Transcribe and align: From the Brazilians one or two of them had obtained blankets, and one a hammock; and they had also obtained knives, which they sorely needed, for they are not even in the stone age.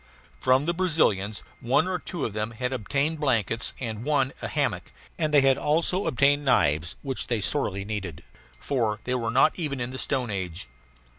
From 0.39 0.65
the 0.65 0.73
Brazilians 0.73 1.43
one 1.59 1.87
or 1.87 1.99
two 1.99 2.25
of 2.25 2.33
them 2.33 2.53
had 2.57 2.73
obtained 2.73 3.19
blankets, 3.19 3.75
and 3.79 4.03
one 4.03 4.33
a 4.41 4.47
hammock; 4.47 4.91
and 5.15 5.31
they 5.31 5.41
had 5.41 5.59
also 5.59 6.07
obtained 6.07 6.43
knives, 6.43 6.95
which 7.03 7.27
they 7.27 7.39
sorely 7.39 7.85
needed, 7.85 8.23
for 8.59 8.99
they 9.03 9.13
are 9.13 9.29
not 9.29 9.51
even 9.59 9.79
in 9.79 9.91
the 9.91 9.99
stone 9.99 10.31
age. 10.31 10.67